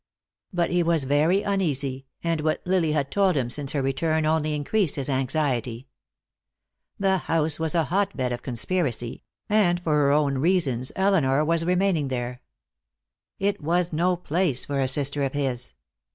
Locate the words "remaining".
11.65-12.07